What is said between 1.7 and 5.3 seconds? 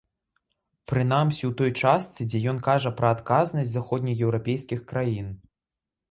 частцы, дзе ён кажа пра адказнасць заходнееўрапейскіх краін.